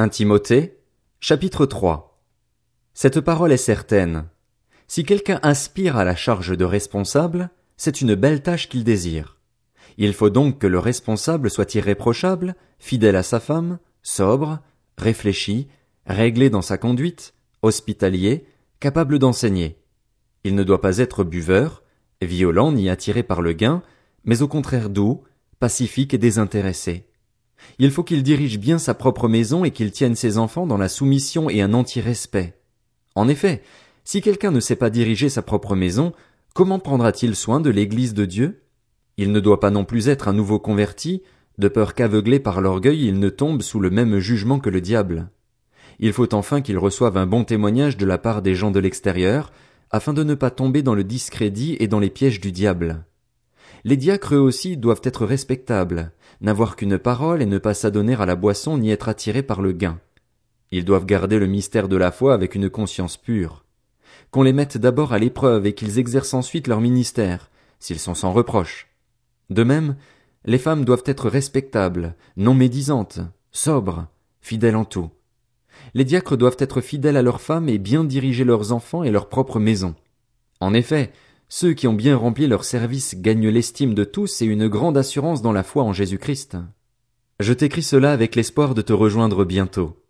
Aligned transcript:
1 0.00 0.08
Timothée, 0.08 0.78
chapitre 1.20 1.66
3 1.66 2.24
Cette 2.94 3.20
parole 3.20 3.52
est 3.52 3.58
certaine. 3.58 4.24
Si 4.88 5.04
quelqu'un 5.04 5.38
aspire 5.42 5.98
à 5.98 6.04
la 6.04 6.16
charge 6.16 6.56
de 6.56 6.64
responsable, 6.64 7.50
c'est 7.76 8.00
une 8.00 8.14
belle 8.14 8.40
tâche 8.42 8.70
qu'il 8.70 8.82
désire. 8.82 9.36
Il 9.98 10.14
faut 10.14 10.30
donc 10.30 10.58
que 10.58 10.66
le 10.66 10.78
responsable 10.78 11.50
soit 11.50 11.74
irréprochable, 11.74 12.54
fidèle 12.78 13.14
à 13.14 13.22
sa 13.22 13.40
femme, 13.40 13.78
sobre, 14.02 14.60
réfléchi, 14.96 15.68
réglé 16.06 16.48
dans 16.48 16.62
sa 16.62 16.78
conduite, 16.78 17.34
hospitalier, 17.60 18.46
capable 18.80 19.18
d'enseigner. 19.18 19.82
Il 20.44 20.54
ne 20.54 20.64
doit 20.64 20.80
pas 20.80 20.96
être 20.96 21.24
buveur, 21.24 21.82
violent 22.22 22.72
ni 22.72 22.88
attiré 22.88 23.22
par 23.22 23.42
le 23.42 23.52
gain, 23.52 23.82
mais 24.24 24.40
au 24.40 24.48
contraire 24.48 24.88
doux, 24.88 25.24
pacifique 25.58 26.14
et 26.14 26.18
désintéressé. 26.18 27.09
Il 27.78 27.90
faut 27.90 28.04
qu'il 28.04 28.22
dirige 28.22 28.58
bien 28.58 28.78
sa 28.78 28.94
propre 28.94 29.28
maison 29.28 29.64
et 29.64 29.70
qu'il 29.70 29.90
tienne 29.90 30.14
ses 30.14 30.38
enfants 30.38 30.66
dans 30.66 30.76
la 30.76 30.88
soumission 30.88 31.48
et 31.48 31.62
un 31.62 31.72
anti-respect. 31.72 32.54
En 33.14 33.28
effet, 33.28 33.62
si 34.04 34.20
quelqu'un 34.20 34.50
ne 34.50 34.60
sait 34.60 34.76
pas 34.76 34.90
diriger 34.90 35.28
sa 35.28 35.42
propre 35.42 35.74
maison, 35.76 36.12
comment 36.54 36.78
prendra-t-il 36.78 37.34
soin 37.36 37.60
de 37.60 37.70
l'église 37.70 38.14
de 38.14 38.24
Dieu? 38.24 38.62
Il 39.16 39.32
ne 39.32 39.40
doit 39.40 39.60
pas 39.60 39.70
non 39.70 39.84
plus 39.84 40.08
être 40.08 40.28
un 40.28 40.32
nouveau 40.32 40.58
converti, 40.58 41.22
de 41.58 41.68
peur 41.68 41.94
qu'aveuglé 41.94 42.40
par 42.40 42.60
l'orgueil 42.60 43.06
il 43.06 43.18
ne 43.18 43.28
tombe 43.28 43.62
sous 43.62 43.80
le 43.80 43.90
même 43.90 44.18
jugement 44.18 44.58
que 44.58 44.70
le 44.70 44.80
diable. 44.80 45.28
Il 45.98 46.14
faut 46.14 46.34
enfin 46.34 46.62
qu'il 46.62 46.78
reçoive 46.78 47.18
un 47.18 47.26
bon 47.26 47.44
témoignage 47.44 47.98
de 47.98 48.06
la 48.06 48.16
part 48.16 48.40
des 48.40 48.54
gens 48.54 48.70
de 48.70 48.80
l'extérieur, 48.80 49.52
afin 49.90 50.14
de 50.14 50.24
ne 50.24 50.34
pas 50.34 50.50
tomber 50.50 50.82
dans 50.82 50.94
le 50.94 51.04
discrédit 51.04 51.76
et 51.80 51.88
dans 51.88 51.98
les 51.98 52.10
pièges 52.10 52.40
du 52.40 52.52
diable. 52.52 53.04
Les 53.84 53.96
diacres 53.96 54.36
aussi 54.36 54.76
doivent 54.76 55.00
être 55.04 55.24
respectables, 55.24 56.12
n'avoir 56.40 56.76
qu'une 56.76 56.98
parole 56.98 57.42
et 57.42 57.46
ne 57.46 57.58
pas 57.58 57.74
s'adonner 57.74 58.14
à 58.14 58.26
la 58.26 58.36
boisson 58.36 58.78
ni 58.78 58.90
être 58.90 59.08
attirés 59.08 59.42
par 59.42 59.62
le 59.62 59.72
gain. 59.72 59.98
Ils 60.70 60.84
doivent 60.84 61.06
garder 61.06 61.38
le 61.38 61.46
mystère 61.46 61.88
de 61.88 61.96
la 61.96 62.12
foi 62.12 62.34
avec 62.34 62.54
une 62.54 62.70
conscience 62.70 63.16
pure. 63.16 63.64
Qu'on 64.30 64.42
les 64.42 64.52
mette 64.52 64.78
d'abord 64.78 65.12
à 65.12 65.18
l'épreuve 65.18 65.66
et 65.66 65.74
qu'ils 65.74 65.98
exercent 65.98 66.34
ensuite 66.34 66.68
leur 66.68 66.80
ministère, 66.80 67.50
s'ils 67.78 67.98
sont 67.98 68.14
sans 68.14 68.32
reproche. 68.32 68.88
De 69.48 69.64
même, 69.64 69.96
les 70.44 70.58
femmes 70.58 70.84
doivent 70.84 71.04
être 71.06 71.28
respectables, 71.28 72.14
non 72.36 72.54
médisantes, 72.54 73.20
sobres, 73.50 74.06
fidèles 74.40 74.76
en 74.76 74.84
tout. 74.84 75.10
Les 75.94 76.04
diacres 76.04 76.36
doivent 76.36 76.56
être 76.58 76.80
fidèles 76.80 77.16
à 77.16 77.22
leurs 77.22 77.40
femmes 77.40 77.68
et 77.68 77.78
bien 77.78 78.04
diriger 78.04 78.44
leurs 78.44 78.72
enfants 78.72 79.02
et 79.02 79.10
leur 79.10 79.28
propre 79.28 79.58
maison. 79.58 79.94
En 80.60 80.74
effet, 80.74 81.12
ceux 81.52 81.74
qui 81.74 81.88
ont 81.88 81.92
bien 81.92 82.16
rempli 82.16 82.46
leur 82.46 82.64
service 82.64 83.16
gagnent 83.16 83.48
l'estime 83.48 83.92
de 83.92 84.04
tous 84.04 84.40
et 84.40 84.46
une 84.46 84.68
grande 84.68 84.96
assurance 84.96 85.42
dans 85.42 85.50
la 85.50 85.64
foi 85.64 85.82
en 85.82 85.92
Jésus 85.92 86.16
Christ. 86.16 86.56
Je 87.40 87.52
t'écris 87.52 87.82
cela 87.82 88.12
avec 88.12 88.36
l'espoir 88.36 88.72
de 88.72 88.82
te 88.82 88.92
rejoindre 88.92 89.44
bientôt. 89.44 90.00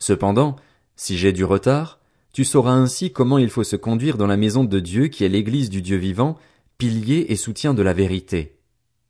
Cependant, 0.00 0.56
si 0.96 1.16
j'ai 1.16 1.32
du 1.32 1.44
retard, 1.44 2.00
tu 2.32 2.44
sauras 2.44 2.72
ainsi 2.72 3.12
comment 3.12 3.38
il 3.38 3.48
faut 3.48 3.62
se 3.62 3.76
conduire 3.76 4.18
dans 4.18 4.26
la 4.26 4.36
maison 4.36 4.64
de 4.64 4.80
Dieu 4.80 5.06
qui 5.06 5.22
est 5.22 5.28
l'église 5.28 5.70
du 5.70 5.82
Dieu 5.82 5.96
vivant, 5.96 6.36
pilier 6.78 7.26
et 7.28 7.36
soutien 7.36 7.74
de 7.74 7.82
la 7.82 7.92
vérité. 7.92 8.58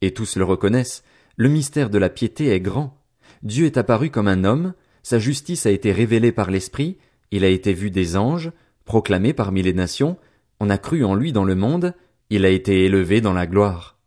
Et 0.02 0.12
tous 0.12 0.36
le 0.36 0.45
reconnaissent, 0.45 1.02
le 1.36 1.48
mystère 1.48 1.89
de 1.89 1.98
la 1.98 2.11
piété 2.11 2.48
est 2.48 2.61
grand. 2.61 3.02
Dieu 3.42 3.64
est 3.64 3.78
apparu 3.78 4.11
comme 4.11 4.28
un 4.28 4.45
homme, 4.45 4.75
sa 5.02 5.19
justice 5.19 5.64
a 5.64 5.70
été 5.70 5.92
révélée 5.92 6.33
par 6.33 6.50
l'Esprit, 6.50 6.98
il 7.30 7.45
a 7.45 7.48
été 7.48 7.73
vu 7.73 7.91
des 7.91 8.19
anges, 8.19 8.52
proclamé 8.84 9.33
parmi 9.33 9.62
les 9.62 9.73
nations, 9.73 10.19
on 10.61 10.70
a 10.70 10.78
cru 10.78 11.05
en 11.05 11.14
lui 11.14 11.33
dans 11.33 11.45
le 11.45 11.55
monde, 11.55 11.95
il 12.31 12.45
a 12.45 12.48
été 12.48 12.84
élevé 12.84 13.20
dans 13.20 13.33
la 13.33 13.47
gloire. 13.47 13.98